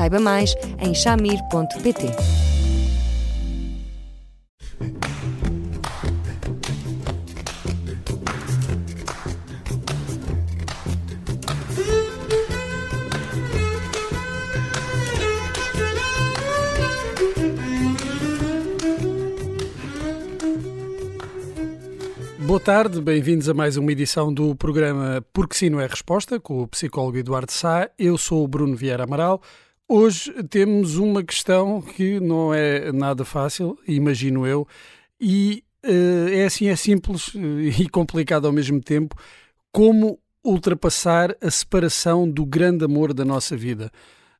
Saiba 0.00 0.18
mais 0.18 0.54
em 0.78 0.94
chamir.pt. 0.94 2.06
Boa 22.38 22.58
tarde, 22.58 23.02
bem-vindos 23.02 23.50
a 23.50 23.52
mais 23.52 23.76
uma 23.76 23.92
edição 23.92 24.32
do 24.32 24.56
programa 24.56 25.22
Porque 25.30 25.54
Sim 25.54 25.68
Não 25.68 25.78
é 25.78 25.86
Resposta, 25.86 26.40
com 26.40 26.62
o 26.62 26.66
psicólogo 26.66 27.18
Eduardo 27.18 27.52
Sá. 27.52 27.90
Eu 27.98 28.16
sou 28.16 28.42
o 28.42 28.48
Bruno 28.48 28.74
Vieira 28.74 29.04
Amaral. 29.04 29.42
Hoje 29.92 30.32
temos 30.44 30.98
uma 30.98 31.20
questão 31.20 31.82
que 31.82 32.20
não 32.20 32.54
é 32.54 32.92
nada 32.92 33.24
fácil, 33.24 33.76
imagino 33.88 34.46
eu, 34.46 34.64
e 35.20 35.64
uh, 35.84 36.28
é 36.28 36.44
assim, 36.44 36.68
é 36.68 36.76
simples 36.76 37.32
e 37.34 37.88
complicado 37.88 38.46
ao 38.46 38.52
mesmo 38.52 38.80
tempo, 38.80 39.16
como 39.72 40.20
ultrapassar 40.44 41.36
a 41.42 41.50
separação 41.50 42.30
do 42.30 42.46
grande 42.46 42.84
amor 42.84 43.12
da 43.12 43.24
nossa 43.24 43.56
vida. 43.56 43.90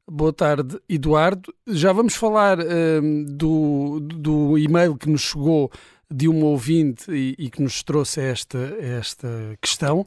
Boa 0.09 0.33
tarde, 0.33 0.79
Eduardo. 0.89 1.53
Já 1.67 1.93
vamos 1.93 2.15
falar 2.15 2.61
uh, 2.61 3.25
do, 3.29 3.99
do 3.99 4.57
e-mail 4.57 4.97
que 4.97 5.11
nos 5.11 5.23
chegou 5.23 5.69
de 6.09 6.29
uma 6.29 6.47
ouvinte 6.47 7.11
e, 7.11 7.35
e 7.37 7.51
que 7.51 7.61
nos 7.61 7.83
trouxe 7.83 8.21
esta, 8.21 8.77
esta 8.79 9.29
questão, 9.61 10.07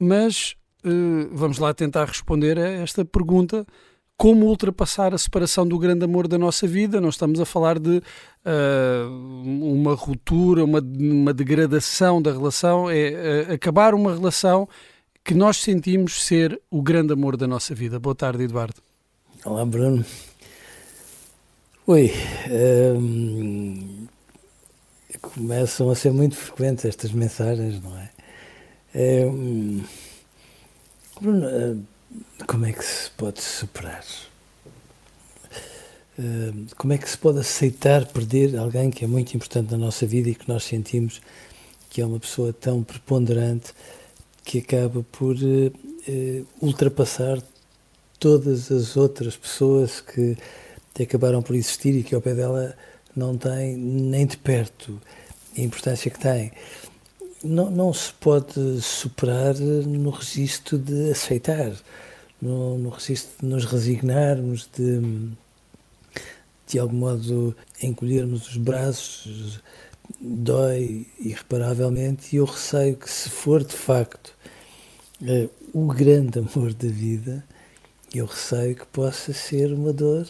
mas 0.00 0.56
uh, 0.82 1.28
vamos 1.30 1.58
lá 1.58 1.74
tentar 1.74 2.06
responder 2.06 2.58
a 2.58 2.70
esta 2.70 3.04
pergunta. 3.04 3.66
Como 4.18 4.46
ultrapassar 4.46 5.14
a 5.14 5.18
separação 5.18 5.64
do 5.64 5.78
grande 5.78 6.04
amor 6.04 6.26
da 6.26 6.36
nossa 6.36 6.66
vida? 6.66 7.00
Não 7.00 7.08
estamos 7.08 7.38
a 7.38 7.44
falar 7.44 7.78
de 7.78 7.98
uh, 7.98 9.08
uma 9.44 9.94
ruptura, 9.94 10.64
uma, 10.64 10.80
uma 10.80 11.32
degradação 11.32 12.20
da 12.20 12.32
relação, 12.32 12.90
é 12.90 13.46
uh, 13.48 13.52
acabar 13.52 13.94
uma 13.94 14.12
relação 14.12 14.68
que 15.22 15.34
nós 15.34 15.58
sentimos 15.58 16.24
ser 16.26 16.60
o 16.68 16.82
grande 16.82 17.12
amor 17.12 17.36
da 17.36 17.46
nossa 17.46 17.76
vida. 17.76 18.00
Boa 18.00 18.14
tarde, 18.16 18.42
Eduardo. 18.42 18.82
Olá, 19.44 19.64
Bruno. 19.64 20.04
Oi, 21.86 22.12
um, 22.98 24.08
começam 25.22 25.90
a 25.90 25.94
ser 25.94 26.12
muito 26.12 26.34
frequentes 26.34 26.84
estas 26.84 27.12
mensagens, 27.12 27.80
não 27.80 27.96
é? 27.96 28.10
é 28.92 29.26
hum, 29.26 29.80
Bruno, 31.20 31.46
hum, 31.46 31.84
como 32.46 32.66
é 32.66 32.72
que 32.72 32.84
se 32.84 33.10
pode 33.10 33.42
superar? 33.42 34.04
Hum, 36.18 36.66
como 36.76 36.92
é 36.92 36.98
que 36.98 37.08
se 37.08 37.16
pode 37.16 37.38
aceitar 37.38 38.06
perder 38.06 38.56
alguém 38.56 38.90
que 38.90 39.04
é 39.04 39.08
muito 39.08 39.34
importante 39.34 39.70
na 39.70 39.78
nossa 39.78 40.06
vida 40.06 40.28
e 40.28 40.34
que 40.34 40.48
nós 40.48 40.64
sentimos 40.64 41.20
que 41.90 42.00
é 42.00 42.06
uma 42.06 42.18
pessoa 42.18 42.52
tão 42.52 42.82
preponderante 42.82 43.72
que 44.44 44.58
acaba 44.58 45.04
por 45.12 45.36
uh, 45.36 45.66
uh, 45.68 46.46
ultrapassar 46.60 47.40
todas 48.18 48.72
as 48.72 48.96
outras 48.96 49.36
pessoas 49.36 50.00
que 50.00 50.36
acabaram 51.00 51.40
por 51.40 51.54
existir 51.54 51.94
e 51.94 52.02
que 52.02 52.14
ao 52.14 52.20
pé 52.20 52.34
dela 52.34 52.76
não 53.14 53.36
tem 53.36 53.76
nem 53.76 54.26
de 54.26 54.36
perto 54.36 55.00
a 55.56 55.60
importância 55.60 56.10
que 56.10 56.18
tem. 56.18 56.50
Não, 57.42 57.70
não 57.70 57.92
se 57.92 58.12
pode 58.14 58.80
superar 58.80 59.54
no 59.54 60.10
registro 60.10 60.76
de 60.76 61.10
aceitar, 61.10 61.72
no, 62.42 62.76
no 62.78 62.90
registro 62.90 63.30
de 63.40 63.46
nos 63.46 63.64
resignarmos, 63.64 64.68
de, 64.76 65.00
de 66.66 66.78
algum 66.78 66.96
modo 66.96 67.56
encolhermos 67.80 68.48
os 68.48 68.56
braços, 68.56 69.60
dói 70.20 71.06
irreparavelmente, 71.20 72.34
e 72.34 72.38
eu 72.38 72.44
receio 72.44 72.96
que, 72.96 73.08
se 73.08 73.30
for 73.30 73.62
de 73.62 73.74
facto 73.74 74.34
uh, 75.22 75.50
o 75.72 75.86
grande 75.86 76.40
amor 76.40 76.74
da 76.74 76.88
vida, 76.88 77.44
eu 78.12 78.26
receio 78.26 78.74
que 78.74 78.86
possa 78.86 79.32
ser 79.32 79.72
uma 79.72 79.92
dor 79.92 80.26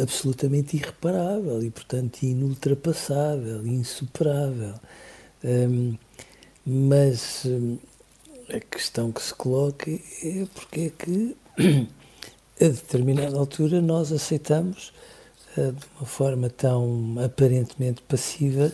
absolutamente 0.00 0.76
irreparável 0.76 1.62
e, 1.62 1.70
portanto, 1.70 2.22
inultrapassável, 2.22 3.66
insuperável. 3.66 4.74
Um, 5.44 5.98
mas 6.66 7.44
um, 7.44 7.76
a 8.48 8.58
questão 8.58 9.12
que 9.12 9.22
se 9.22 9.34
coloca 9.34 9.90
é 9.90 10.46
porque 10.54 10.80
é 10.80 10.90
que, 10.90 11.36
a 12.64 12.68
determinada 12.68 13.36
altura, 13.36 13.82
nós 13.82 14.10
aceitamos 14.10 14.92
uh, 15.58 15.72
de 15.72 15.86
uma 15.98 16.06
forma 16.06 16.48
tão 16.48 17.16
aparentemente 17.22 18.00
passiva 18.02 18.72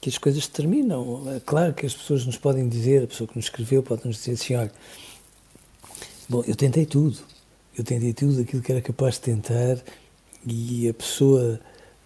que 0.00 0.08
as 0.08 0.16
coisas 0.16 0.46
terminam. 0.46 1.24
É 1.34 1.40
claro 1.40 1.74
que 1.74 1.84
as 1.84 1.94
pessoas 1.94 2.24
nos 2.24 2.36
podem 2.36 2.68
dizer, 2.68 3.02
a 3.02 3.06
pessoa 3.08 3.26
que 3.26 3.34
nos 3.34 3.46
escreveu 3.46 3.82
pode 3.82 4.06
nos 4.06 4.18
dizer 4.18 4.32
assim: 4.32 4.54
olha, 4.54 4.72
bom, 6.28 6.44
eu 6.46 6.54
tentei 6.54 6.86
tudo, 6.86 7.18
eu 7.76 7.82
tentei 7.82 8.12
tudo 8.12 8.40
aquilo 8.40 8.62
que 8.62 8.70
era 8.70 8.80
capaz 8.80 9.14
de 9.14 9.22
tentar 9.22 9.82
e 10.46 10.88
a 10.88 10.94
pessoa 10.94 11.58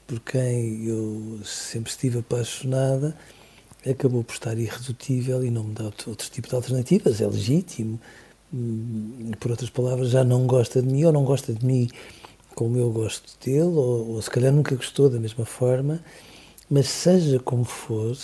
por 0.06 0.19
quem 0.21 0.87
eu 0.87 1.41
sempre 1.44 1.91
estive 1.91 2.21
apaixonada 2.21 3.15
acabou 3.89 4.23
por 4.23 4.35
estar 4.35 4.59
irredutível 4.59 5.45
e 5.45 5.51
não 5.51 5.65
me 5.65 5.75
dá 5.75 5.85
outro, 5.85 6.11
outro 6.11 6.31
tipo 6.31 6.49
de 6.49 6.55
alternativas, 6.55 7.21
é 7.21 7.27
legítimo. 7.27 8.01
Hum, 8.53 9.31
por 9.39 9.51
outras 9.51 9.71
palavras, 9.71 10.11
já 10.11 10.25
não 10.25 10.47
gosta 10.47 10.83
de 10.83 10.89
mim 10.89 11.05
ou 11.05 11.13
não 11.13 11.25
gosta 11.25 11.53
de 11.53 11.65
mim 11.65 11.89
como 12.55 12.77
eu 12.77 12.91
gosto 12.91 13.39
dele, 13.45 13.63
ou, 13.63 14.11
ou 14.11 14.23
se 14.23 14.31
calhar 14.31 14.53
nunca 14.53 14.75
gostou 14.75 15.09
da 15.09 15.19
mesma 15.19 15.47
forma, 15.47 16.03
mas 16.69 16.89
seja 16.89 17.39
como 17.39 17.65
for, 17.65 18.17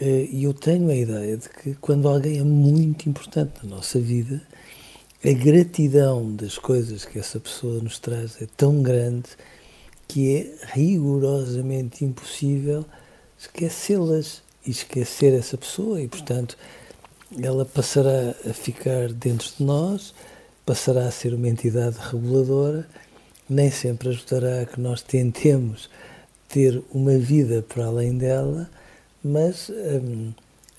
eh, 0.00 0.28
eu 0.32 0.54
tenho 0.54 0.88
a 0.88 0.94
ideia 0.94 1.36
de 1.36 1.48
que 1.48 1.74
quando 1.74 2.08
alguém 2.08 2.38
é 2.38 2.42
muito 2.42 3.08
importante 3.08 3.52
na 3.62 3.76
nossa 3.76 4.00
vida, 4.00 4.40
a 5.24 5.32
gratidão 5.32 6.34
das 6.34 6.58
coisas 6.58 7.04
que 7.04 7.18
essa 7.18 7.38
pessoa 7.38 7.80
nos 7.82 7.98
traz 7.98 8.40
é 8.40 8.46
tão 8.56 8.82
grande 8.82 9.28
que 10.08 10.34
é 10.36 10.66
rigorosamente 10.72 12.04
impossível 12.04 12.84
esquecê-las 13.38 14.42
e 14.66 14.70
esquecer 14.70 15.32
essa 15.34 15.56
pessoa 15.56 16.00
e, 16.00 16.08
portanto, 16.08 16.56
ela 17.42 17.64
passará 17.64 18.34
a 18.48 18.52
ficar 18.52 19.12
dentro 19.12 19.48
de 19.56 19.64
nós, 19.64 20.14
passará 20.64 21.06
a 21.06 21.10
ser 21.10 21.34
uma 21.34 21.48
entidade 21.48 21.96
reguladora, 21.98 22.86
nem 23.48 23.70
sempre 23.70 24.10
ajudará 24.10 24.62
a 24.62 24.66
que 24.66 24.80
nós 24.80 25.02
tentemos 25.02 25.88
ter 26.48 26.82
uma 26.92 27.16
vida 27.16 27.62
para 27.62 27.86
além 27.86 28.16
dela, 28.16 28.70
mas 29.24 29.70
hum, 29.70 30.32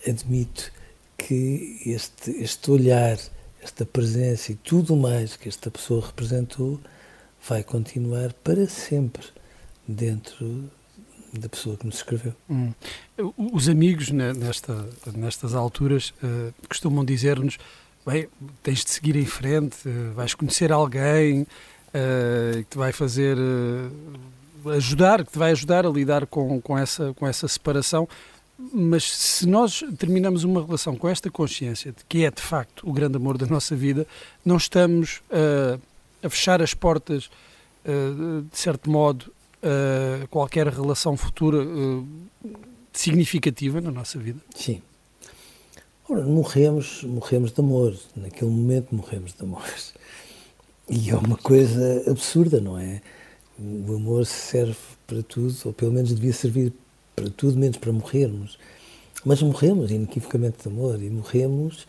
admito 0.07 0.71
que 1.17 1.81
este, 1.85 2.31
este 2.31 2.69
olhar 2.69 3.17
esta 3.63 3.85
presença 3.85 4.51
e 4.51 4.55
tudo 4.55 4.95
mais 4.95 5.38
que 5.38 5.47
esta 5.47 5.71
pessoa 5.71 6.05
representou 6.05 6.79
vai 7.47 7.63
continuar 7.63 8.33
para 8.44 8.67
sempre 8.67 9.25
dentro 9.88 10.69
da 11.39 11.50
pessoa 11.50 11.75
que 11.77 11.85
nos 11.85 11.95
escreveu. 11.95 12.33
Hum. 12.50 12.74
Os 13.38 13.68
amigos, 13.68 14.09
nesta, 14.09 14.88
nestas 15.15 15.53
alturas, 15.53 16.13
uh, 16.24 16.53
costumam 16.68 17.03
dizer-nos: 17.03 17.57
bem, 18.06 18.27
tens 18.62 18.83
de 18.83 18.91
seguir 18.91 19.15
em 19.15 19.25
frente, 19.25 19.88
uh, 19.88 20.13
vais 20.13 20.33
conhecer 20.33 20.71
alguém 20.71 21.41
uh, 21.41 22.57
que 22.57 22.69
te 22.69 22.77
vai 22.77 22.91
fazer. 22.91 23.38
ajudar, 24.75 25.25
que 25.25 25.31
te 25.31 25.39
vai 25.39 25.51
ajudar 25.51 25.85
a 25.85 25.89
lidar 25.89 26.25
com, 26.27 26.62
com, 26.62 26.77
essa, 26.77 27.13
com 27.13 27.27
essa 27.27 27.47
separação 27.47 28.07
mas 28.71 29.03
se 29.03 29.47
nós 29.47 29.83
terminamos 29.97 30.44
uma 30.44 30.63
relação 30.63 30.95
com 30.95 31.09
esta 31.09 31.29
consciência 31.29 31.91
de 31.91 32.06
que 32.07 32.24
é 32.24 32.31
de 32.31 32.41
facto 32.41 32.88
o 32.88 32.94
grande 32.94 33.18
amor 33.18 33.38
da 33.38 33.47
nossa 33.47 33.75
vida, 33.75 34.07
não 34.45 34.56
estamos 34.56 35.21
a 36.24 36.29
fechar 36.29 36.62
as 36.62 36.74
portas, 36.74 37.29
de 37.83 38.57
certo 38.57 38.89
modo, 38.89 39.33
uh, 39.63 40.27
qualquer 40.27 40.68
relação 40.68 41.15
futura 41.18 41.60
significativa 42.92 43.81
na 43.81 43.92
nossa 43.92 44.19
vida? 44.19 44.39
Sim. 44.56 44.81
Ora, 46.07 46.24
morremos, 46.24 47.04
morremos 47.04 47.51
de 47.51 47.62
amor. 47.62 47.98
Naquele 48.15 48.51
momento 48.51 48.94
morremos 48.94 49.33
de 49.33 49.44
amor. 49.44 49.63
E 50.89 51.10
é 51.10 51.15
uma 51.15 51.38
coisa 51.38 52.04
absurda, 52.10 52.60
não 52.60 52.77
é? 52.77 53.01
O 53.57 53.95
amor 53.95 54.25
serve 54.25 54.75
para 55.07 55.24
tudo, 55.24 55.56
ou 55.65 55.74
pelo 55.74 55.92
menos 55.92 56.13
devia 56.13 56.33
servir 56.33 56.74
para 57.15 57.30
tudo, 57.30 57.57
menos 57.57 57.77
para 57.77 57.92
morrermos. 57.92 58.57
Mas 59.24 59.42
morremos 59.42 59.92
inequivocamente 59.92 60.63
de 60.63 60.68
amor 60.68 61.01
e 61.01 61.10
morremos 61.10 61.88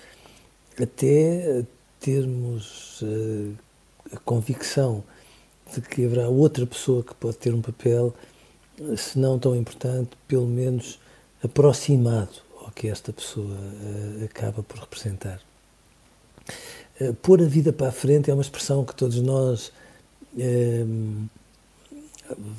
até 0.80 1.64
termos 1.98 3.02
uh, 3.02 3.54
a 4.12 4.16
convicção 4.18 5.02
de 5.80 5.88
que 5.88 6.04
haverá 6.04 6.28
outra 6.28 6.66
pessoa 6.66 7.02
que 7.02 7.14
pode 7.14 7.36
ter 7.36 7.54
um 7.54 7.60
papel, 7.60 8.14
se 8.96 9.18
não 9.18 9.38
tão 9.38 9.54
importante, 9.54 10.10
pelo 10.26 10.46
menos 10.46 10.98
aproximado 11.42 12.42
ao 12.60 12.70
que 12.70 12.88
esta 12.88 13.12
pessoa 13.12 13.54
uh, 13.54 14.24
acaba 14.24 14.62
por 14.62 14.78
representar. 14.78 15.40
Uh, 17.00 17.14
pôr 17.14 17.42
a 17.42 17.46
vida 17.46 17.72
para 17.72 17.88
a 17.88 17.92
frente 17.92 18.30
é 18.30 18.34
uma 18.34 18.42
expressão 18.42 18.84
que 18.84 18.94
todos 18.94 19.20
nós 19.20 19.70
uh, 20.36 21.28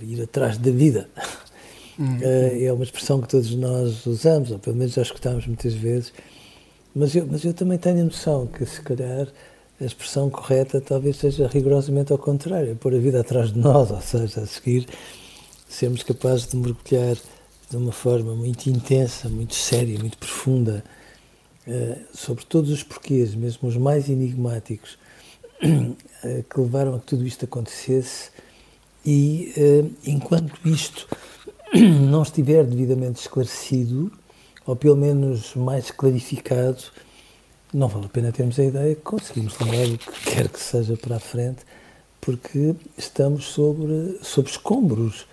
ir 0.01 0.21
atrás 0.21 0.57
da 0.57 0.71
vida 0.71 1.09
uhum. 1.97 2.19
é 2.21 2.71
uma 2.71 2.83
expressão 2.83 3.19
que 3.19 3.27
todos 3.27 3.53
nós 3.56 4.06
usamos, 4.06 4.51
ou 4.51 4.59
pelo 4.59 4.75
menos 4.75 4.94
já 4.94 5.01
escutamos 5.01 5.47
muitas 5.47 5.73
vezes, 5.73 6.13
mas 6.94 7.15
eu, 7.15 7.27
mas 7.29 7.44
eu 7.44 7.53
também 7.53 7.77
tenho 7.77 8.01
a 8.01 8.06
noção 8.06 8.47
que 8.47 8.65
se 8.65 8.81
calhar 8.81 9.27
a 9.80 9.83
expressão 9.83 10.30
correta 10.30 10.80
talvez 10.80 11.18
seja 11.18 11.48
rigorosamente 11.48 12.12
ao 12.12 12.18
contrário, 12.18 12.72
é 12.72 12.75
pôr 12.75 12.94
a 12.94 12.98
vida 12.98 13.19
atrás 13.19 13.51
de 13.51 13.60
nós, 13.60 13.92
ou 13.92 14.01
seja, 14.01 14.42
a 14.42 14.45
seguir 14.45 14.88
sermos 15.68 16.04
capazes 16.04 16.48
de 16.48 16.56
mergulhar 16.56 17.18
de 17.69 17.77
uma 17.77 17.92
forma 17.92 18.36
muito 18.36 18.68
intensa, 18.68 19.27
muito 19.27 19.56
séria, 19.56 20.00
muito 20.00 20.18
profunda, 20.18 20.83
uh, 21.68 22.00
sobre 22.13 22.45
todos 22.45 22.69
os 22.69 22.83
porquês, 22.83 23.36
mesmo 23.36 23.68
os 23.68 23.75
mais 23.75 24.07
enigmáticos, 24.07 24.98
uh, 25.63 26.44
que 26.44 26.60
levaram 26.60 26.95
a 26.95 27.00
que 27.00 27.07
tudo 27.07 27.25
isto 27.25 27.45
acontecesse. 27.45 28.30
E 29.06 29.54
uh, 29.57 29.92
enquanto 30.06 30.54
isto 30.66 31.07
não 32.10 32.22
estiver 32.22 32.63
devidamente 32.63 33.19
esclarecido, 33.19 34.12
ou 34.66 34.75
pelo 34.75 34.95
menos 34.95 35.54
mais 35.56 35.92
clarificado, 35.92 36.83
não 37.73 37.88
vale 37.88 38.06
a 38.06 38.09
pena 38.09 38.31
termos 38.31 38.59
a 38.59 38.63
ideia 38.63 38.95
que 38.95 39.01
conseguimos 39.01 39.57
levar 39.59 39.94
o 39.94 39.97
que 39.97 40.31
quer 40.31 40.47
que 40.47 40.59
seja 40.59 40.95
para 40.97 41.17
a 41.17 41.19
frente, 41.19 41.59
porque 42.21 42.75
estamos 42.97 43.45
sobre, 43.45 44.19
sobre 44.21 44.51
escombros 44.51 45.27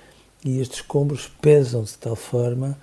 e 0.44 0.60
estes 0.60 0.78
escombros 0.80 1.30
pesam 1.40 1.84
de 1.84 1.94
tal 1.94 2.16
forma 2.16 2.76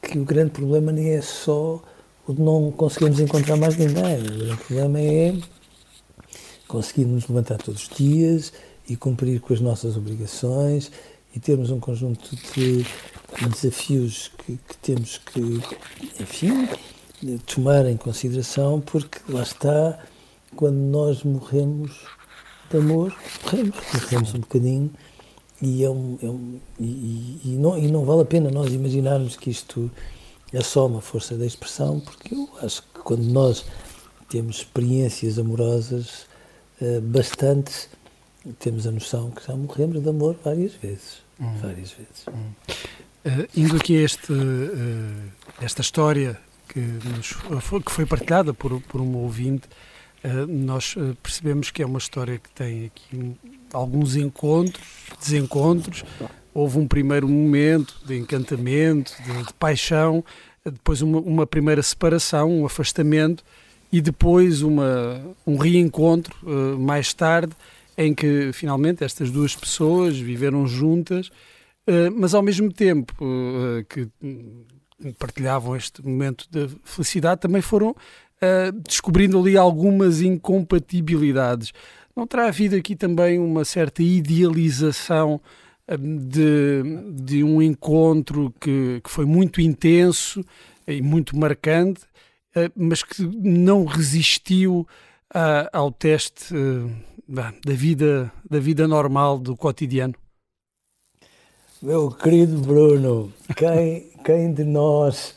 que 0.00 0.18
o 0.18 0.24
grande 0.24 0.50
problema 0.50 0.92
nem 0.92 1.10
é 1.10 1.22
só 1.22 1.82
o 2.26 2.32
de 2.32 2.40
não 2.40 2.70
conseguirmos 2.70 3.18
encontrar 3.18 3.56
mais 3.56 3.76
ninguém. 3.76 4.18
O 4.18 4.38
grande 4.38 4.64
problema 4.64 5.00
é 5.00 5.34
conseguirmos 6.68 7.26
levantar 7.28 7.58
todos 7.58 7.82
os 7.82 7.88
dias 7.96 8.52
e 8.88 8.96
cumprir 8.96 9.40
com 9.40 9.52
as 9.52 9.60
nossas 9.60 9.96
obrigações 9.96 10.90
e 11.34 11.40
termos 11.40 11.70
um 11.70 11.80
conjunto 11.80 12.36
de 12.54 12.86
desafios 13.48 14.30
que, 14.38 14.58
que 14.68 14.76
temos 14.78 15.18
que, 15.18 15.40
enfim, 16.20 16.68
tomar 17.46 17.86
em 17.86 17.96
consideração, 17.96 18.80
porque 18.80 19.18
lá 19.28 19.42
está, 19.42 19.98
quando 20.56 20.76
nós 20.76 21.22
morremos 21.22 21.92
de 22.70 22.76
amor, 22.78 23.14
morremos, 23.44 23.76
morremos 23.94 24.34
um 24.34 24.40
bocadinho 24.40 24.90
e, 25.60 25.84
é 25.84 25.90
um, 25.90 26.18
é 26.22 26.26
um 26.26 26.60
e, 26.80 27.40
e, 27.44 27.56
não, 27.58 27.78
e 27.78 27.90
não 27.90 28.04
vale 28.04 28.22
a 28.22 28.24
pena 28.24 28.50
nós 28.50 28.72
imaginarmos 28.72 29.36
que 29.36 29.50
isto 29.50 29.90
é 30.52 30.60
só 30.60 30.86
uma 30.86 31.00
força 31.00 31.36
da 31.36 31.46
expressão, 31.46 32.00
porque 32.00 32.34
eu 32.34 32.48
acho 32.62 32.82
que 32.82 33.00
quando 33.00 33.24
nós 33.24 33.64
temos 34.28 34.56
experiências 34.56 35.38
amorosas 35.38 36.26
uh, 36.80 37.00
bastantes, 37.00 37.88
temos 38.58 38.86
a 38.86 38.90
noção 38.90 39.30
que 39.30 39.46
já 39.46 39.54
morremos 39.54 40.02
de 40.02 40.08
amor 40.08 40.36
várias 40.44 40.74
vezes. 40.74 41.22
Hum. 41.40 41.54
Várias 41.60 41.92
vezes. 41.92 42.26
Hum. 42.28 42.52
Uh, 43.24 43.48
indo 43.56 43.76
aqui 43.76 43.98
a 43.98 44.02
este, 44.02 44.32
uh, 44.32 45.32
esta 45.60 45.80
história 45.80 46.38
que, 46.72 46.80
nos, 46.80 47.32
que 47.84 47.92
foi 47.92 48.06
partilhada 48.06 48.54
por, 48.54 48.80
por 48.82 49.00
um 49.00 49.16
ouvinte, 49.16 49.68
nós 50.48 50.94
percebemos 51.20 51.70
que 51.72 51.82
é 51.82 51.86
uma 51.86 51.98
história 51.98 52.38
que 52.38 52.48
tem 52.50 52.86
aqui 52.86 53.34
alguns 53.72 54.14
encontros, 54.14 54.84
desencontros. 55.20 56.04
Houve 56.54 56.78
um 56.78 56.86
primeiro 56.86 57.28
momento 57.28 57.98
de 58.06 58.16
encantamento, 58.16 59.12
de, 59.22 59.46
de 59.46 59.52
paixão, 59.54 60.24
depois 60.64 61.02
uma, 61.02 61.18
uma, 61.18 61.46
primeira 61.46 61.82
separação, 61.82 62.50
um 62.60 62.66
afastamento 62.66 63.42
e 63.90 64.00
depois 64.00 64.62
uma, 64.62 65.20
um 65.46 65.56
reencontro 65.56 66.34
uh, 66.42 66.78
mais 66.78 67.12
tarde, 67.12 67.52
em 67.96 68.14
que 68.14 68.52
finalmente 68.52 69.02
estas 69.02 69.30
duas 69.30 69.56
pessoas 69.56 70.16
viveram 70.16 70.66
juntas, 70.66 71.28
uh, 71.28 72.12
mas 72.16 72.34
ao 72.34 72.42
mesmo 72.42 72.72
tempo 72.72 73.12
uh, 73.20 73.84
que 73.88 74.08
partilhavam 75.18 75.76
este 75.76 76.04
momento 76.04 76.46
de 76.50 76.68
felicidade, 76.84 77.40
também 77.40 77.62
foram 77.62 77.94
descobrindo 78.84 79.38
ali 79.38 79.56
algumas 79.56 80.20
incompatibilidades. 80.20 81.72
Não 82.14 82.26
terá 82.26 82.46
havido 82.48 82.76
aqui 82.76 82.94
também 82.94 83.38
uma 83.38 83.64
certa 83.64 84.02
idealização 84.02 85.40
hum, 85.88 86.18
de, 86.28 86.82
de 87.22 87.44
um 87.44 87.62
encontro 87.62 88.52
que, 88.60 89.00
que 89.02 89.10
foi 89.10 89.24
muito 89.24 89.60
intenso 89.60 90.44
e 90.86 91.00
muito 91.00 91.36
marcante, 91.36 92.02
eh, 92.54 92.70
mas 92.76 93.02
que 93.02 93.22
não 93.22 93.84
resistiu 93.84 94.86
ao 95.72 95.90
teste 95.90 96.54
da 97.26 97.72
vida, 97.72 98.30
da 98.48 98.60
vida 98.60 98.86
normal, 98.86 99.38
do 99.38 99.56
cotidiano? 99.56 100.14
Meu 101.82 102.12
querido 102.12 102.58
Bruno, 102.58 103.32
quem, 103.56 104.06
quem 104.24 104.52
de 104.52 104.62
nós, 104.62 105.34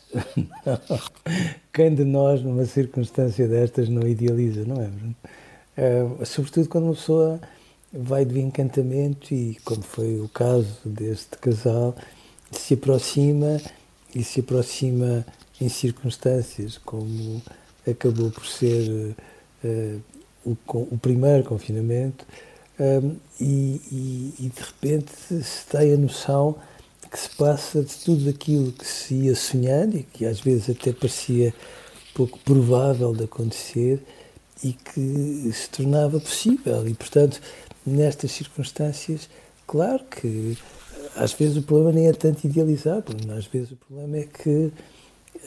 quem 1.74 1.95
de 1.95 2.03
nós 2.03 2.44
numa 2.44 2.65
circunstância 2.65 3.47
destas 3.47 3.89
não 3.89 4.07
idealiza, 4.07 4.63
não 4.63 4.80
é, 4.80 4.86
Bruno? 4.86 5.15
Uh, 5.75 6.24
sobretudo 6.24 6.69
quando 6.69 6.83
uma 6.83 6.94
pessoa 6.94 7.42
vai 7.92 8.24
de 8.25 8.39
encantamento 8.39 9.33
e, 9.33 9.57
como 9.65 9.81
foi 9.81 10.19
o 10.19 10.30
caso 10.30 10.77
deste 10.86 11.36
casal, 11.39 11.95
se 12.51 12.75
aproxima 12.75 13.59
e 14.13 14.24
se 14.24 14.42
aproxima 14.42 15.25
em 15.59 15.68
circunstâncias 15.68 16.77
como 16.77 17.42
acabou 17.89 18.30
por 18.30 18.45
ser 18.45 19.15
uh, 19.63 20.01
o, 20.45 20.56
o, 20.94 20.97
primeiro 21.00 21.44
confinamento 21.44 22.24
um, 22.80 23.16
e, 23.39 23.81
e, 23.92 24.33
e, 24.39 24.50
de 24.50 24.62
repente 24.62 25.12
se 25.44 25.66
tem 25.68 25.94
a 25.94 25.98
noção 25.98 26.56
que 27.09 27.18
se 27.18 27.30
passa 27.30 27.81
de 27.81 27.95
tudo 27.95 28.30
aquilo 28.30 28.71
que 28.73 28.85
se 28.85 29.14
ia 29.14 29.35
sonhando 29.35 29.97
e 29.97 30.04
que 30.04 30.26
às 30.26 30.42
vezes 30.42 30.69
até 30.69 30.92
parecia 30.92 31.54
pouco 32.14 32.38
provável 32.40 33.14
de 33.14 33.23
acontecer 33.23 34.04
e 34.64 34.73
que 34.73 35.52
se 35.54 35.69
tornava 35.69 36.19
possível. 36.19 36.88
E, 36.88 36.94
portanto, 36.94 37.40
nestas 37.85 38.31
circunstâncias, 38.31 39.30
claro 39.66 40.04
que 40.06 40.57
às 41.16 41.31
vezes 41.33 41.57
o 41.57 41.61
problema 41.61 41.94
nem 41.94 42.07
é 42.07 42.14
tanto 42.14 42.45
idealizar, 42.45 43.04
às 43.38 43.45
vezes 43.45 43.71
o 43.71 43.76
problema 43.78 44.18
é 44.18 44.23
que 44.23 44.71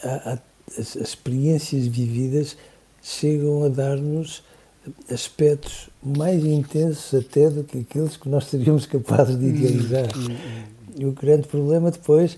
há, 0.02 0.32
há, 0.32 0.38
as, 0.78 0.96
as 0.96 1.08
experiências 1.08 1.86
vividas 1.86 2.56
chegam 3.02 3.64
a 3.64 3.68
dar-nos 3.68 4.42
aspectos 5.10 5.88
mais 6.02 6.44
intensos 6.44 7.12
até 7.14 7.48
do 7.50 7.64
que 7.64 7.78
aqueles 7.78 8.16
que 8.16 8.28
nós 8.28 8.46
seríamos 8.46 8.86
capazes 8.86 9.38
de 9.38 9.46
idealizar. 9.46 10.08
Hum, 10.16 10.26
hum, 10.30 10.32
hum. 10.32 10.78
E 10.96 11.06
o 11.06 11.12
grande 11.12 11.46
problema 11.46 11.90
depois 11.90 12.36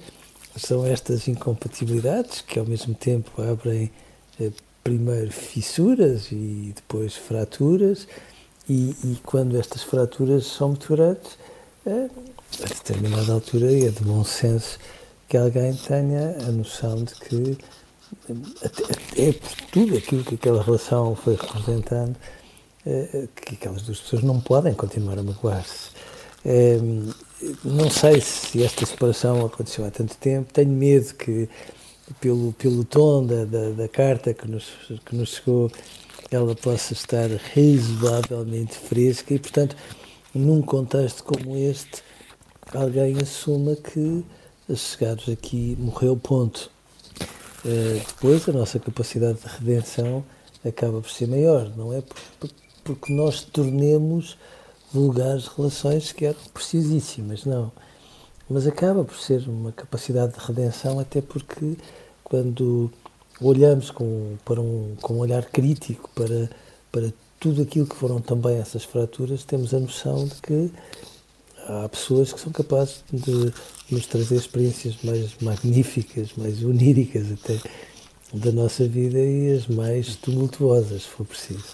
são 0.57 0.85
estas 0.87 1.29
incompatibilidades 1.29 2.41
que 2.41 2.59
ao 2.59 2.67
mesmo 2.67 2.95
tempo 2.95 3.41
abrem 3.41 3.91
eh, 4.39 4.51
primeiro 4.83 5.31
fissuras 5.31 6.29
e 6.33 6.73
depois 6.75 7.15
fraturas, 7.15 8.07
e, 8.69 8.95
e 9.05 9.19
quando 9.25 9.57
estas 9.59 9.83
fraturas 9.83 10.47
são 10.47 10.69
muito 10.69 10.95
grandes, 10.95 11.39
é, 11.87 12.09
a 12.63 12.67
determinada 12.67 13.33
altura 13.33 13.73
é 13.73 13.89
de 13.89 14.03
bom 14.03 14.25
senso 14.25 14.79
que 15.29 15.37
alguém 15.37 15.75
tenha 15.75 16.37
a 16.47 16.51
noção 16.51 17.05
de 17.05 17.15
que 17.15 17.59
até, 18.65 18.83
até 18.83 19.33
por 19.33 19.51
tudo 19.73 19.97
aquilo 19.97 20.25
que 20.25 20.35
aquela 20.35 20.63
relação 20.63 21.15
foi 21.15 21.37
representando, 21.37 22.17
é, 22.17 22.40
que 23.35 23.55
aquelas 23.55 23.83
duas 23.83 24.01
pessoas 24.01 24.23
não 24.23 24.41
podem 24.41 24.75
continuar 24.75 25.19
a 25.19 25.23
magoar-se. 25.23 25.91
É, 26.45 26.79
não 27.65 27.91
sei 27.91 28.21
se 28.21 28.63
esta 28.63 28.87
separação 28.87 29.45
aconteceu 29.45 29.85
há 29.85 29.91
tanto 29.91 30.17
tempo, 30.17 30.53
tenho 30.53 30.71
medo 30.71 31.15
que 31.15 31.49
pelo, 32.21 32.53
pelo 32.55 32.85
tom 32.85 33.25
da, 33.27 33.45
da, 33.45 33.71
da, 33.71 33.89
carta 33.89 34.35
que 34.35 34.49
nos, 34.49 34.65
que 35.05 35.15
nos 35.15 35.35
chegou, 35.35 35.71
ela 36.31 36.55
possa 36.55 36.93
estar 36.93 37.29
razoavelmente 37.55 38.75
fresca 38.75 39.35
e, 39.35 39.39
portanto, 39.39 39.77
num 40.35 40.63
contexto 40.63 41.23
como 41.25 41.57
este, 41.57 42.03
alguém 42.75 43.17
assuma 43.19 43.77
que, 43.77 44.25
chegados 44.75 45.29
aqui, 45.29 45.77
morreu, 45.79 46.17
ponto. 46.17 46.71
Uh, 47.65 48.01
depois, 48.07 48.49
a 48.49 48.53
nossa 48.53 48.79
capacidade 48.79 49.39
de 49.41 49.47
redenção 49.47 50.25
acaba 50.65 51.01
por 51.01 51.11
ser 51.11 51.29
maior, 51.29 51.71
não 51.77 51.93
é? 51.93 52.03
Porque 52.85 53.13
nós 53.13 53.43
tornemos 53.43 54.37
vulgares 54.93 55.47
relações 55.47 56.13
que 56.13 56.27
eram 56.27 56.39
preciosíssimas, 56.53 57.45
não. 57.45 57.71
Mas 58.49 58.67
acaba 58.67 59.05
por 59.05 59.17
ser 59.17 59.49
uma 59.49 59.71
capacidade 59.71 60.35
de 60.35 60.45
redenção, 60.45 60.99
até 60.99 61.21
porque 61.21 61.77
quando 62.25 62.91
olhamos 63.41 63.91
com, 63.91 64.37
para 64.45 64.61
um, 64.61 64.97
com 65.01 65.15
um 65.15 65.19
olhar 65.19 65.45
crítico 65.47 66.11
para, 66.15 66.51
para 66.91 67.13
tudo 67.39 67.63
aquilo 67.63 67.87
que 67.87 67.97
foram 67.97 68.21
também 68.21 68.59
essas 68.59 68.85
fraturas, 68.85 69.45
temos 69.45 69.73
a 69.73 69.81
noção 69.81 70.27
de 70.27 70.35
que 70.35 70.73
há 71.67 71.89
pessoas 71.89 72.33
que 72.33 72.41
são 72.41 72.53
capazes 72.53 73.03
de 73.13 73.53
nos 73.91 74.07
trazer 74.07 74.37
experiências 74.37 74.97
mais 75.03 75.31
magníficas, 75.41 76.31
mais 76.37 76.63
oníricas 76.65 77.27
até 77.33 77.59
da 78.33 78.53
nossa 78.53 78.87
vida 78.87 79.19
e 79.19 79.53
as 79.53 79.67
mais 79.67 80.17
tumultuosas, 80.17 81.03
se 81.03 81.09
for 81.09 81.27
preciso. 81.27 81.65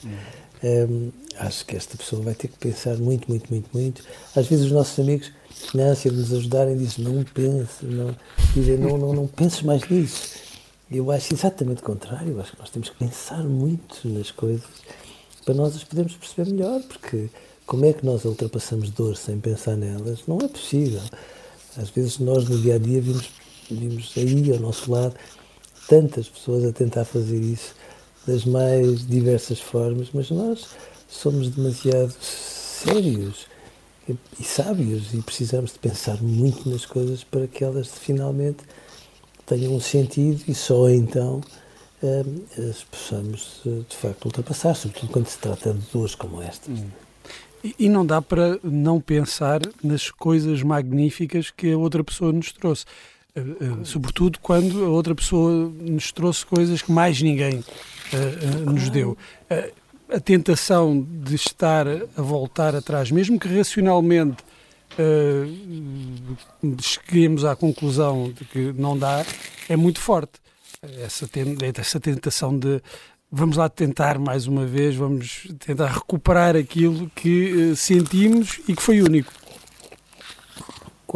Um, 0.63 1.11
acho 1.39 1.67
que 1.67 1.77
esta 1.77 1.97
pessoa 1.97 2.23
vai 2.23 2.35
ter 2.35 2.49
que 2.49 2.59
pensar 2.59 2.97
muito, 2.97 3.29
muito, 3.29 3.51
muito, 3.51 3.69
muito. 3.73 4.03
Às 4.35 4.47
vezes 4.47 4.67
os 4.67 4.73
nossos 4.73 4.99
amigos, 4.99 5.31
na 5.75 5.85
ânsia 5.85 6.11
de 6.11 6.17
nos 6.17 6.33
ajudarem, 6.33 6.77
dizem 6.77 7.05
não 7.05 7.23
pense, 7.23 7.85
não, 7.85 8.17
dizem 8.55 8.79
não, 8.79 8.97
não, 8.97 9.13
não 9.13 9.27
penses 9.27 9.63
mais 9.63 9.89
nisso. 9.89 10.47
Eu 10.91 11.11
acho 11.11 11.35
exatamente 11.35 11.83
o 11.83 11.85
contrário, 11.85 12.33
eu 12.33 12.41
acho 12.41 12.53
que 12.53 12.59
nós 12.59 12.71
temos 12.71 12.89
que 12.89 12.97
pensar 12.97 13.43
muito 13.43 14.09
nas 14.09 14.31
coisas 14.31 14.65
para 15.45 15.55
nós 15.55 15.77
as 15.77 15.85
podermos 15.85 16.15
perceber 16.15 16.51
melhor, 16.51 16.83
porque 16.83 17.29
como 17.65 17.85
é 17.85 17.93
que 17.93 18.05
nós 18.05 18.25
ultrapassamos 18.25 18.91
dor 18.91 19.17
sem 19.17 19.39
pensar 19.39 19.77
nelas? 19.77 20.21
Não 20.27 20.39
é 20.39 20.49
possível. 20.49 21.01
Às 21.77 21.91
vezes 21.91 22.19
nós 22.19 22.49
no 22.49 22.59
dia 22.59 22.75
a 22.75 22.79
dia 22.79 23.01
vimos, 23.01 23.31
vimos 23.71 24.13
aí 24.17 24.53
ao 24.53 24.59
nosso 24.59 24.91
lado 24.91 25.15
tantas 25.89 26.29
pessoas 26.29 26.65
a 26.65 26.73
tentar 26.73 27.05
fazer 27.05 27.39
isso 27.39 27.75
das 28.27 28.45
mais 28.45 29.07
diversas 29.07 29.61
formas, 29.61 30.09
mas 30.13 30.31
nós 30.31 30.67
somos 31.09 31.51
demasiado 31.51 32.13
sérios 32.21 33.47
e 34.39 34.45
sábios 34.45 35.13
e 35.15 35.23
precisamos 35.23 35.73
de 35.73 35.79
pensar 35.79 36.23
muito 36.23 36.69
nas 36.69 36.87
coisas 36.87 37.25
para 37.25 37.47
que 37.47 37.65
elas 37.65 37.89
finalmente 37.89 38.59
tenham 39.45 39.75
um 39.75 39.81
sentido 39.81 40.43
e 40.47 40.55
só 40.55 40.89
então 40.89 41.41
hum, 42.03 42.43
as 42.69 42.85
possamos 42.85 43.63
de 43.65 43.97
facto 43.97 44.27
ultrapassar, 44.27 44.75
sobretudo 44.75 45.13
quando 45.13 45.27
se 45.27 45.39
trata 45.39 45.73
de 45.73 45.87
dores 45.93 46.15
como 46.15 46.43
estas. 46.43 46.79
Hum. 46.79 46.91
E, 47.79 47.89
não 47.89 48.07
dá 48.07 48.23
para 48.23 48.61
não 48.63 49.01
pensar 49.01 49.61
nas 49.83 50.11
coisas 50.11 50.63
magníficas 50.63 51.51
que 51.51 51.73
a 51.73 51.79
outra 51.79 52.05
pessoa 52.05 52.33
nos 52.33 52.53
trouxe. 52.53 52.85
Eh, 53.37 53.41
eh, 53.41 53.85
sobretudo 53.85 54.39
quando 54.41 54.85
a 54.85 54.89
outra 54.89 55.15
pessoa 55.15 55.71
nos 55.81 56.11
trouxe 56.11 56.47
coisas 56.47 56.81
que 56.81 56.91
mais 56.91 57.21
ninguém 57.21 57.59
uh, 57.59 58.71
nos 58.71 58.89
deu. 58.89 59.17
a 60.09 60.19
tentação 60.21 61.07
de 61.07 61.35
estar 61.35 61.87
a 61.87 62.23
voltar 62.23 62.75
atrás, 62.75 63.11
mesmo 63.11 63.39
que 63.39 63.49
racionalmente 63.49 64.43
cheguemos 66.81 67.45
à 67.45 67.55
conclusão 67.55 68.33
de 68.33 68.45
que 68.47 68.73
não 68.73 68.97
dá, 68.97 69.27
é 69.69 69.77
muito 69.77 70.01
forte. 70.01 70.41
Essa, 71.05 71.29
essa 71.79 72.01
tentação 72.01 72.57
de 72.59 72.81
vamos 73.31 73.57
lá 73.57 73.69
tentar 73.69 74.19
mais 74.19 74.47
uma 74.47 74.65
vez, 74.65 74.95
vamos 74.95 75.49
tentar 75.59 75.89
recuperar 75.89 76.57
aquilo 76.57 77.11
que 77.15 77.53
uh, 77.53 77.77
sentimos 77.77 78.61
e 78.67 78.75
que 78.75 78.83
foi 78.83 79.03
único. 79.03 79.33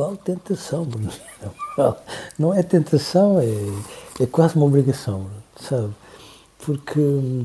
Qual 0.01 0.17
tentação, 0.17 0.87
Bruno? 0.87 1.13
Não 2.39 2.55
é 2.55 2.63
tentação, 2.63 3.39
é, 3.39 4.23
é 4.23 4.27
quase 4.27 4.57
uma 4.57 4.65
obrigação, 4.65 5.27
sabe? 5.61 5.93
Porque, 6.65 7.45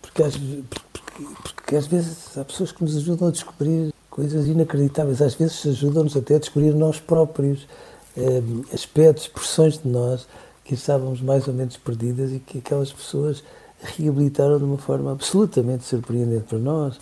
porque, 0.00 0.22
às, 0.24 0.36
porque, 0.36 1.24
porque 1.44 1.76
às 1.76 1.86
vezes 1.86 2.36
há 2.36 2.44
pessoas 2.44 2.72
que 2.72 2.82
nos 2.82 2.96
ajudam 2.96 3.28
a 3.28 3.30
descobrir 3.30 3.94
coisas 4.10 4.48
inacreditáveis, 4.48 5.22
às 5.22 5.36
vezes 5.36 5.64
ajudam-nos 5.64 6.16
até 6.16 6.34
a 6.34 6.38
descobrir 6.40 6.74
nós 6.74 6.98
próprios, 6.98 7.68
eh, 8.16 8.42
aspectos, 8.74 9.28
porções 9.28 9.78
de 9.78 9.86
nós 9.86 10.26
que 10.64 10.74
estávamos 10.74 11.20
mais 11.20 11.46
ou 11.46 11.54
menos 11.54 11.76
perdidas 11.76 12.32
e 12.32 12.40
que 12.40 12.58
aquelas 12.58 12.92
pessoas 12.92 13.44
reabilitaram 13.80 14.58
de 14.58 14.64
uma 14.64 14.78
forma 14.78 15.12
absolutamente 15.12 15.84
surpreendente 15.84 16.46
para 16.48 16.58
nós, 16.58 16.98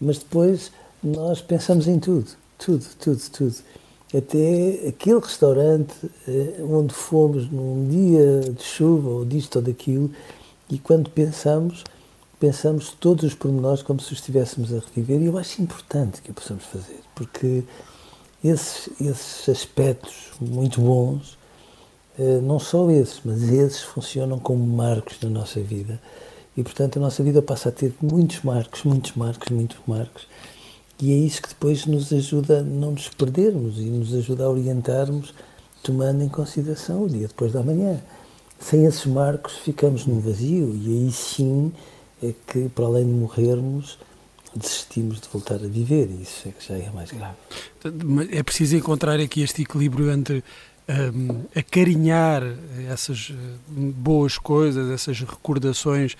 mas 0.00 0.18
depois 0.18 0.72
nós 1.00 1.40
pensamos 1.40 1.86
em 1.86 2.00
tudo, 2.00 2.26
tudo, 2.58 2.84
tudo, 2.98 3.20
tudo. 3.30 3.54
Até 4.16 4.88
aquele 4.88 5.20
restaurante 5.20 5.94
eh, 6.28 6.62
onde 6.62 6.92
fomos 6.92 7.50
num 7.50 7.88
dia 7.88 8.40
de 8.40 8.62
chuva 8.62 9.08
ou 9.08 9.24
disto 9.24 9.56
ou 9.56 9.62
daquilo, 9.62 10.10
e 10.70 10.78
quando 10.78 11.08
pensamos, 11.10 11.82
pensamos 12.38 12.90
todos 13.00 13.24
os 13.24 13.34
pormenores 13.34 13.82
como 13.82 14.00
se 14.00 14.12
os 14.12 14.18
estivéssemos 14.18 14.72
a 14.72 14.80
reviver, 14.80 15.20
e 15.20 15.26
eu 15.26 15.38
acho 15.38 15.62
importante 15.62 16.20
que 16.20 16.30
o 16.30 16.34
possamos 16.34 16.64
fazer, 16.64 17.00
porque 17.14 17.62
esses, 18.44 18.90
esses 19.00 19.48
aspectos 19.48 20.30
muito 20.40 20.80
bons 20.80 21.38
eh, 22.18 22.40
não 22.42 22.58
só 22.58 22.90
esses, 22.90 23.20
mas 23.24 23.42
esses 23.42 23.82
funcionam 23.82 24.38
como 24.38 24.66
marcos 24.66 25.18
na 25.22 25.30
nossa 25.30 25.60
vida. 25.60 26.00
E, 26.56 26.62
portanto, 26.62 26.98
a 26.98 27.00
nossa 27.00 27.22
vida 27.22 27.40
passa 27.40 27.70
a 27.70 27.72
ter 27.72 27.94
muitos 28.02 28.42
marcos, 28.42 28.84
muitos 28.84 29.12
marcos, 29.12 29.48
muitos 29.48 29.78
marcos. 29.86 30.26
E 31.02 31.12
é 31.12 31.16
isso 31.16 31.42
que 31.42 31.48
depois 31.48 31.84
nos 31.84 32.12
ajuda 32.12 32.60
a 32.60 32.62
não 32.62 32.92
nos 32.92 33.08
perdermos 33.08 33.76
e 33.78 33.86
nos 33.86 34.14
ajuda 34.14 34.44
a 34.44 34.48
orientarmos, 34.48 35.34
tomando 35.82 36.22
em 36.22 36.28
consideração 36.28 37.02
o 37.02 37.08
dia 37.08 37.26
depois 37.26 37.52
da 37.52 37.60
manhã. 37.60 38.00
Sem 38.60 38.86
esses 38.86 39.04
marcos, 39.06 39.54
ficamos 39.54 40.06
num 40.06 40.20
vazio. 40.20 40.72
E 40.80 40.86
aí 40.86 41.10
sim 41.10 41.72
é 42.22 42.32
que, 42.46 42.68
para 42.68 42.84
além 42.84 43.04
de 43.04 43.10
morrermos, 43.10 43.98
desistimos 44.54 45.20
de 45.20 45.26
voltar 45.26 45.56
a 45.56 45.66
viver. 45.66 46.08
E 46.08 46.22
isso 46.22 46.48
é 46.48 46.52
que 46.52 46.68
já 46.68 46.76
é 46.76 46.88
mais 46.90 47.10
grave. 47.10 47.34
É 48.30 48.42
preciso 48.44 48.76
encontrar 48.76 49.18
aqui 49.18 49.42
este 49.42 49.62
equilíbrio 49.62 50.08
entre 50.08 50.44
um, 50.88 51.46
acarinhar 51.58 52.44
essas 52.88 53.30
uh, 53.30 53.34
boas 53.68 54.38
coisas, 54.38 54.88
essas 54.88 55.18
recordações 55.18 56.16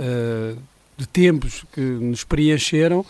uh, 0.00 0.56
de 0.96 1.06
tempos 1.06 1.66
que 1.70 1.82
nos 1.82 2.24
preencheram, 2.24 3.04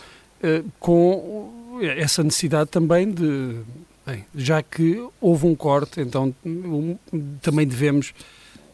com 0.79 1.79
essa 1.81 2.23
necessidade 2.23 2.69
também 2.69 3.09
de, 3.09 3.57
bem, 4.05 4.25
já 4.35 4.61
que 4.61 5.05
houve 5.19 5.45
um 5.47 5.55
corte, 5.55 6.01
então 6.01 6.33
um, 6.45 6.97
também 7.41 7.65
devemos 7.65 8.13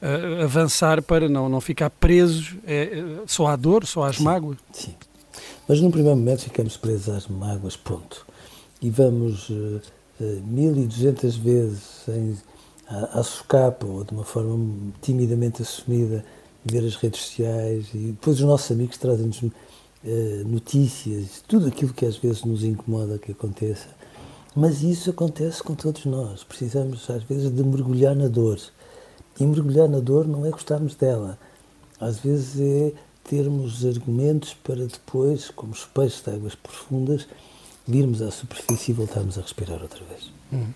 uh, 0.01 0.43
avançar 0.43 1.01
para 1.01 1.29
não, 1.29 1.47
não 1.47 1.61
ficar 1.61 1.89
presos 1.89 2.55
é, 2.65 3.03
só 3.25 3.47
à 3.47 3.55
dor, 3.55 3.85
só 3.85 4.03
às 4.03 4.17
sim, 4.17 4.23
mágoas. 4.23 4.57
Sim, 4.71 4.95
mas 5.67 5.79
num 5.81 5.91
primeiro 5.91 6.17
momento 6.17 6.43
ficamos 6.43 6.77
presos 6.77 7.09
às 7.09 7.27
mágoas, 7.27 7.75
ponto. 7.75 8.25
E 8.81 8.89
vamos 8.89 9.51
1200 10.19 11.35
vezes 11.37 12.07
em, 12.07 12.37
à, 12.87 13.19
à 13.19 13.23
socapa 13.23 13.85
ou 13.85 14.03
de 14.03 14.11
uma 14.13 14.23
forma 14.23 14.93
timidamente 15.01 15.61
assumida 15.61 16.23
ver 16.65 16.85
as 16.85 16.95
redes 16.95 17.21
sociais 17.21 17.87
e 17.93 18.07
depois 18.07 18.39
os 18.39 18.45
nossos 18.45 18.71
amigos 18.71 18.97
trazem-nos 18.97 19.41
uh, 19.41 19.51
notícias, 20.45 21.43
tudo 21.47 21.67
aquilo 21.67 21.93
que 21.93 22.05
às 22.05 22.17
vezes 22.17 22.43
nos 22.43 22.63
incomoda 22.63 23.17
que 23.17 23.31
aconteça. 23.31 23.87
Mas 24.55 24.81
isso 24.81 25.09
acontece 25.09 25.61
com 25.61 25.75
todos 25.75 26.05
nós. 26.05 26.43
Precisamos 26.43 27.09
às 27.09 27.23
vezes 27.23 27.51
de 27.51 27.63
mergulhar 27.63 28.15
na 28.15 28.27
dor. 28.27 28.59
E 29.39 29.45
mergulhar 29.45 29.87
na 29.87 29.99
dor 29.99 30.27
não 30.27 30.45
é 30.45 30.49
gostarmos 30.49 30.95
dela. 30.95 31.37
Às 31.99 32.19
vezes 32.19 32.59
é 32.59 32.93
termos 33.23 33.85
argumentos 33.85 34.55
para 34.63 34.87
depois, 34.87 35.51
como 35.51 35.73
os 35.73 35.85
peixes 35.85 36.23
de 36.23 36.31
águas 36.31 36.55
profundas, 36.55 37.27
virmos 37.87 38.21
à 38.21 38.31
superfície 38.31 38.91
e 38.91 38.93
voltarmos 38.93 39.37
a 39.37 39.41
respirar 39.41 39.81
outra 39.81 40.03
vez. 40.05 40.31
Hum. 40.51 40.73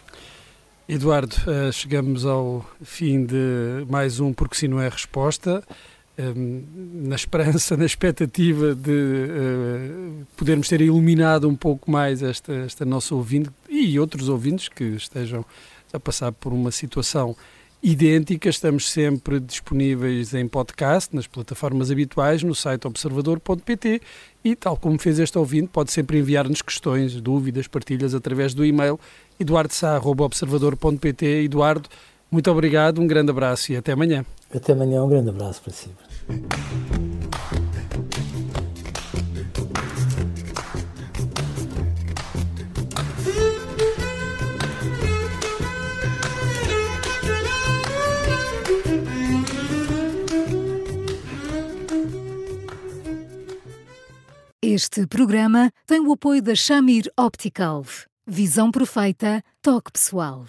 Eduardo, 0.88 1.36
uh, 1.48 1.72
chegamos 1.72 2.26
ao 2.26 2.66
fim 2.84 3.26
de 3.26 3.86
mais 3.90 4.20
um 4.20 4.34
Porque 4.34 4.56
Se 4.56 4.68
Não 4.68 4.80
É 4.80 4.90
Resposta, 4.90 5.64
na 6.18 7.16
esperança, 7.16 7.76
na 7.78 7.86
expectativa 7.86 8.76
de 8.76 8.92
uh, 8.92 10.26
podermos 10.38 10.68
ter 10.68 10.82
iluminado 10.82 11.50
um 11.50 11.56
pouco 11.56 11.90
mais 11.90 12.22
esta, 12.22 12.54
esta 12.54 12.86
nossa 12.86 13.16
ouvinte 13.16 13.50
e 13.70 14.00
outros 14.00 14.30
ouvintes 14.30 14.70
que 14.70 14.84
estejam 14.84 15.44
a 15.92 16.00
passar 16.00 16.32
por 16.32 16.54
uma 16.54 16.72
situação 16.72 17.36
idêntica. 17.82 18.48
Estamos 18.50 18.90
sempre 18.90 19.40
disponíveis 19.40 20.34
em 20.34 20.48
podcast, 20.48 21.16
nas 21.16 21.28
plataformas 21.28 21.92
habituais, 21.92 22.42
no 22.44 22.56
site 22.56 22.88
observador.pt 22.88 24.02
e, 24.44 24.56
tal 24.56 24.78
como 24.78 24.98
fez 25.00 25.20
este 25.20 25.38
ouvinte, 25.38 25.70
pode 25.74 25.92
sempre 25.92 26.20
enviar-nos 26.20 26.62
questões, 26.62 27.20
dúvidas, 27.20 27.68
partilhas 27.68 28.16
através 28.16 28.54
do 28.54 28.64
e-mail 28.66 29.00
eduardosá.observador.pt. 29.40 31.26
Eduardo, 31.44 31.90
muito 32.32 32.50
obrigado, 32.50 33.02
um 33.02 33.08
grande 33.08 33.32
abraço 33.32 33.72
e 33.72 33.76
até 33.78 33.92
amanhã. 33.92 34.26
Até 34.56 34.74
amanhã, 34.74 35.04
um 35.04 35.10
grande 35.10 35.30
abraço 35.30 35.62
para 35.64 35.74
si. 35.74 35.90
Este 54.62 55.06
programa 55.08 55.72
tem 55.86 56.00
o 56.00 56.14
apoio 56.14 56.42
da 56.42 56.56
Shamir 56.56 57.12
Optical. 57.18 57.86
Visão 58.26 58.72
perfeita, 58.72 59.44
toque 59.62 59.92
pessoal. 59.92 60.46